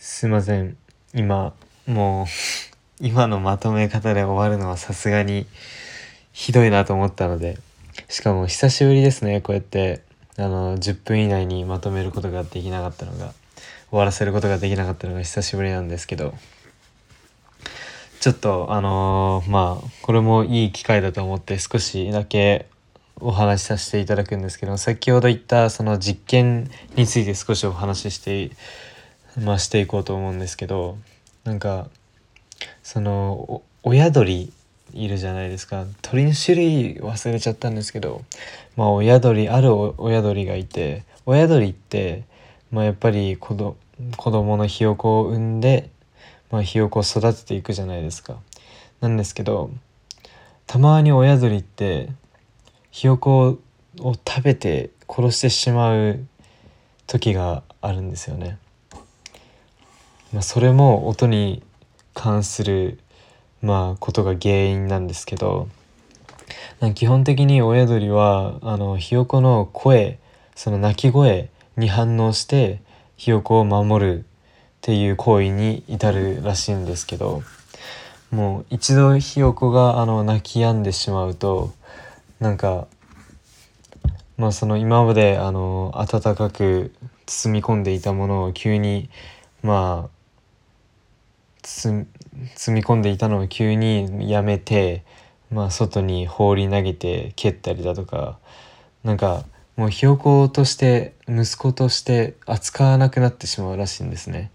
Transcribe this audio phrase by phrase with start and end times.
[0.00, 0.76] すいません。
[1.12, 1.52] 今
[1.86, 2.26] もう
[3.04, 5.46] 今のまとめ方で終わるのはさすがに
[6.32, 7.58] ひどいなと思ったので。
[8.08, 10.02] しかも久しぶりですねこうやって。
[10.36, 13.32] あの10分以内にまとめることができなかったのが
[13.90, 16.32] 終わらせることができなかったのが久しぶりなんですけど。
[18.20, 22.66] ちょっとあのーまあこれもいい機会だと思って少しだけ
[23.20, 28.50] お話しさせていただくんですけど先ほど言ったその実験について少しお話しして
[29.42, 30.98] まあしていこうと思うんですけど
[31.44, 31.88] なんか
[32.82, 34.52] その親鳥
[34.92, 38.22] いるじゃないですか鳥の種類忘れちゃったんですけど
[38.76, 42.24] まあ親鳥ある親鳥がいて親鳥って、
[42.70, 43.76] まあ、やっぱり子ど
[44.16, 45.90] 子供のひよこを産んで、
[46.50, 48.36] まあ、ひよこを育てていくじゃないですか。
[49.00, 49.70] なんですけど
[50.66, 52.08] たまに親鳥って
[52.90, 53.58] ひよこ
[54.00, 56.26] を食べて殺してしまう
[57.06, 58.58] 時があるんですよね。
[60.32, 61.62] まあ、それも音に
[62.14, 62.98] 関する
[63.62, 65.68] まあことが原因なんですけど
[66.94, 70.18] 基本的に親鳥はあのひよこの声
[70.54, 72.80] その鳴き声に反応して
[73.16, 74.22] ひよこを守るっ
[74.80, 77.42] ていう行為に至るらしいんですけど
[78.30, 81.72] もう一度ひよこがあの泣き止んでしまうと
[82.38, 82.86] なんか
[84.36, 86.92] まあその今まであの温かく
[87.26, 89.10] 包み込んでいたものを急に
[89.62, 90.17] まあ
[91.62, 92.06] 包
[92.68, 95.04] み込んでいたのを急にやめて、
[95.50, 98.38] まあ、外に放り投げて蹴ったりだとか
[99.04, 99.44] なんか
[99.76, 104.50] もうひよことして息子として扱わなくなってしまうらしいんですね。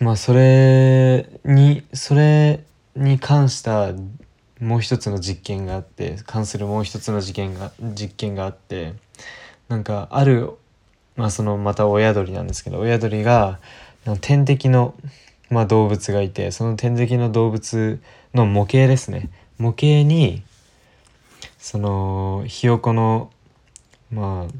[0.00, 3.92] まあそれにそれに関した
[4.60, 8.94] もう一つの実験があって関するもう一つの事件が実験があって
[9.68, 10.52] なんかある
[11.16, 13.60] まあそのまた親鳥なんですけど親鳥が
[14.14, 14.94] 天敵の、
[15.50, 18.00] まあ、動物がいてその天敵の動物
[18.34, 19.30] の模型ですね。
[19.58, 20.42] 模型に
[21.58, 23.30] そのひよこの
[24.12, 24.54] まあ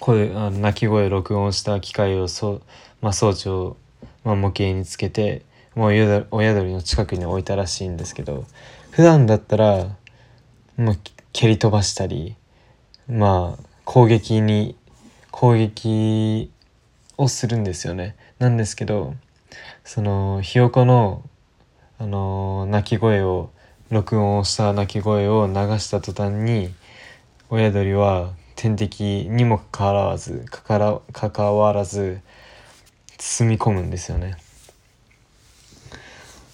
[0.00, 2.62] 声あの鳴き声録音した機械をそ、
[3.00, 3.76] まあ、装置を、
[4.24, 5.42] まあ、模型につけて
[5.74, 8.44] もう親親鳥の近くに置いたらしいんですけど
[8.90, 9.96] 普段だったら
[10.76, 10.98] もう
[11.32, 12.34] 蹴り飛ばしたり
[13.08, 14.74] まあ攻撃に
[15.30, 16.50] 攻撃
[17.18, 18.16] をするんですよね。
[18.38, 19.14] なんですけど
[19.84, 21.22] そのひよこの、
[21.98, 23.50] あの鳴き声を
[23.90, 26.74] 録音をした鳴き声を流した途端に
[27.48, 32.20] 親鳥は天敵にもかかわらずかからかかわらず
[33.16, 34.36] 包み込むんですよね。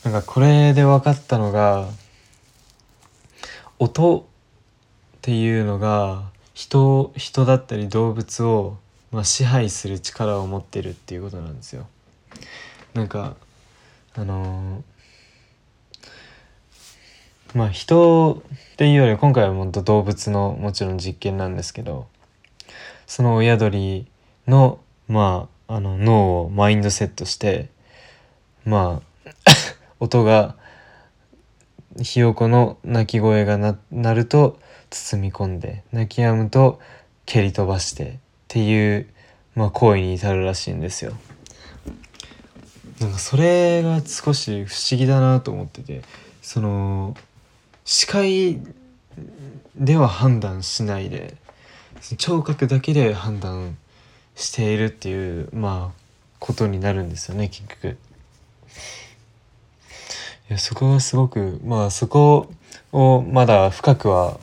[0.05, 1.89] なんかこれで分かったのが
[3.79, 4.23] 音っ
[5.23, 8.77] ていうのが人人だったり動物を
[9.12, 11.87] まあ、支配する力を持ってるっていうことなんですよ。
[12.95, 13.37] なんか
[14.15, 18.43] あのー、まあ人
[18.75, 22.06] っていうより今回は本当動物のもちろん実験なんですけど
[23.06, 24.06] その親鳥
[24.47, 27.69] のまああの脳をマインドセットして
[28.65, 29.31] まあ
[30.00, 30.56] 音が
[32.00, 33.59] ひよこの鳴き声が
[33.91, 34.59] 鳴ると
[34.91, 36.81] 包み込んで泣き止むと
[37.27, 38.19] 蹴り飛ばして
[38.53, 39.07] っていう、
[39.55, 41.15] まあ、行為に至るらしいんですよ。
[43.01, 46.03] なんかそれが少し不思議だなと思ってて
[46.43, 47.17] その
[47.87, 48.61] 視界
[49.75, 51.35] では判断しないで
[52.19, 53.79] 聴覚だけで判断
[54.37, 56.01] しているっていうまあ
[56.39, 57.97] ことになるんですよね結局。
[60.51, 62.53] いやそこがすごくまあそこ
[62.93, 64.39] をまだ深くは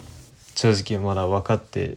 [0.56, 1.96] 正直まだ分かって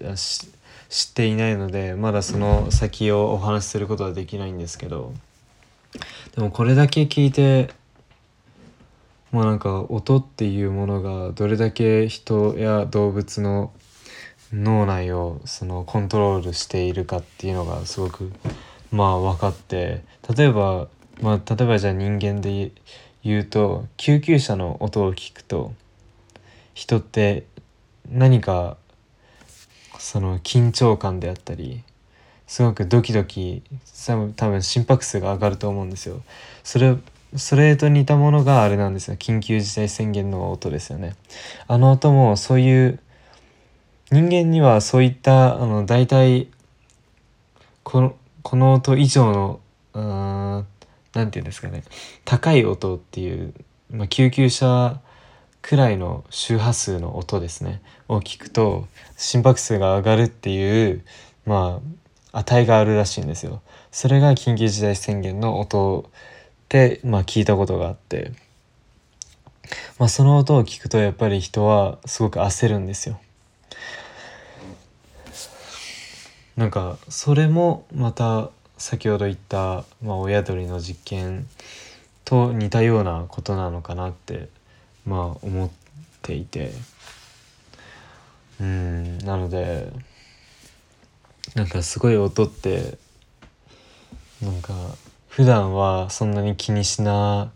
[0.92, 5.14] 知っていないのでまだその先をお話しすることはできないんですけど。
[6.34, 7.70] でもこれだけ聞いて
[9.30, 13.72] まあなんか音っていうものがどれだけ人や動物の
[14.53, 18.30] 脳内をそのコントロールしているかっていうのがすごく
[18.91, 20.04] まあ分かって
[20.36, 20.88] 例えば
[21.22, 22.71] まあ例えばじゃあ人間で
[23.24, 25.72] 言うと救急車の音を聞くと
[26.74, 27.47] 人って
[28.10, 28.77] 何か
[30.03, 31.84] その緊張感であったり
[32.49, 33.63] すごくドキドキ
[34.34, 36.22] 多分心拍数が上がると思うんですよ。
[36.65, 36.97] それ
[37.37, 41.15] それと似たものがあれなんですよ緊急事態宣言の音ですよね。
[41.69, 42.99] あの音もそういう
[44.10, 46.48] 人間にはそういったあの大体
[47.84, 49.60] このこの音以上
[49.95, 50.65] の
[51.15, 51.84] 何て言うんですかね
[52.25, 53.55] 高い音っていう、
[53.89, 55.01] まあ、救急車
[55.62, 58.86] くらいの周波数の音ですねを聞くと
[59.16, 61.04] 心拍数が上がるっていう
[61.47, 61.80] ま
[62.32, 63.62] あ値があるらしいんですよ。
[63.91, 66.10] それが緊急事態宣言の音
[66.70, 68.32] で、まあ、聞いたことがあって、
[69.98, 73.20] まあ、その音を聞くとやっぱり人はすごく焦るんですよ。
[76.56, 81.47] なんかそれもまた先ほど言った、まあ、親鳥の実験
[82.24, 84.48] と似たようなことなのかなって
[85.07, 85.71] まあ思っ
[86.22, 86.72] ていて。
[88.60, 89.93] うんなので
[91.57, 92.97] なんかすごい音って
[94.41, 94.72] なんか
[95.28, 97.51] 普段はそんなに気にしな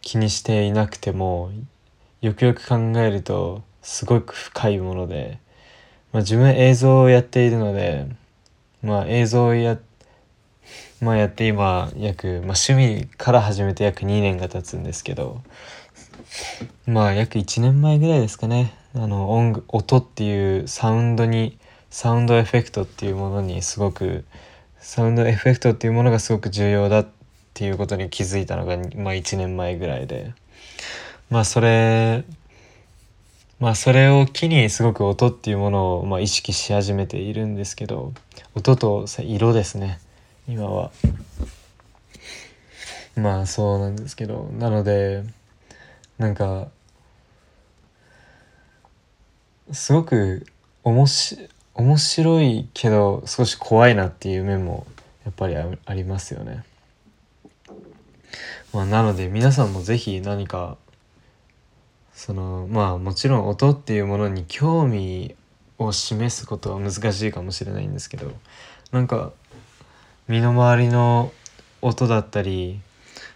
[0.00, 1.50] 気にしていなくても
[2.20, 5.38] よくよく考えるとすごく深いもので、
[6.12, 8.06] まあ、自分映像をやっているので、
[8.82, 9.91] まあ、映像をやって,、
[11.00, 15.42] まあ、やって今約、まあ、趣味から始めて約2年が経つんですけど
[16.86, 18.74] まあ約1年前ぐらいですかね。
[18.94, 21.58] あの音音っていうサウンドに
[21.90, 24.24] サウンドエフェクトっていうものにすごく
[24.80, 27.08] サウンドエフェクトっていうものがすごく重要だっ
[27.54, 30.32] ていうことに気づいたのが、まあ、1年前ぐらいで。
[31.30, 32.24] まあそれ
[33.58, 38.12] まあそれを機にすごく音っていうものをま意識し始めているんですけど
[38.54, 39.98] 音と色ですね。
[40.48, 40.90] 今は
[43.16, 45.24] まあそうなんですけどなので
[46.18, 46.68] なんか
[49.72, 50.46] すごく
[50.84, 54.86] おもし面白いけど少し怖いなっていう面も
[55.24, 56.64] やっぱりありますよね。
[58.72, 60.76] まあ、なので皆さんも是非何か
[62.14, 65.34] そのまあもちろん音っていうものに興味
[65.78, 68.32] を示すことは難しいかもしれないんですけど
[68.90, 69.32] なんか
[70.28, 71.32] 身の回りの
[71.80, 72.80] 音だったり、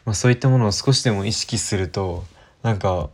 [0.04, 2.24] まあ、そういったものを少しでも意識すると
[2.62, 3.10] なんか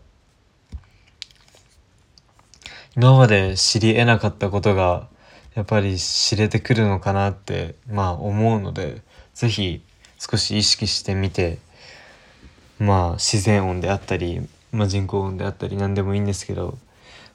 [2.97, 5.09] 今まで知り得なかったことが
[5.55, 9.01] やっぱり知れてくるのかなってまあ思うので
[9.35, 9.83] 是非
[10.19, 11.59] 少し意識してみて
[12.79, 16.79] まあ自然音であったり、まあ、人工音であったり何でもいいんですけど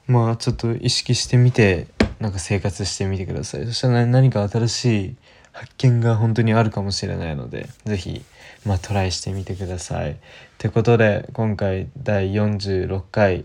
[0.05, 1.87] まあちょっと意識してみて
[2.19, 3.65] なんか生活してみてください。
[3.65, 5.15] そしたら何か新しい
[5.57, 8.21] 発見が本当にあるかもしれないので是非
[8.63, 10.11] まあトライしてみてください。
[10.11, 10.15] っ
[10.59, 13.43] てことで今回第46回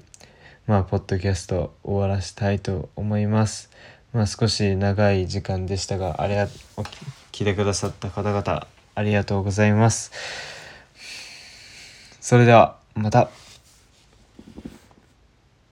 [0.67, 3.71] まあポッドキャスト終わらしたいと思います。
[4.13, 6.49] まあ、少し長い時間でしたがありが
[7.31, 10.13] 来てくださった方々ありがとうございます。
[12.21, 13.42] それではまた。